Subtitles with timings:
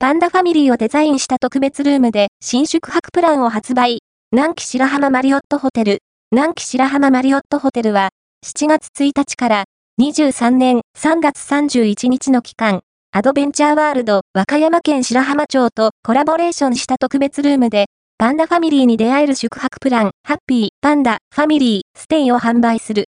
[0.00, 3.98] パンダファミリーをデザインした特別ルームで新宿泊プランを発売。
[4.30, 6.02] 南紀白浜マリオットホテル。
[6.30, 8.10] 南紀白浜マリオットホテルは、
[8.46, 9.64] 7月1日から
[10.00, 17.86] 23年3月31日の期間、アドベンチャーワールド和歌山県白浜町とコラボレーションした特別ルームで、
[18.18, 22.96] パンダファミリーに出会える宿泊プラン、ハッピーパンダファミリーステイを販売する。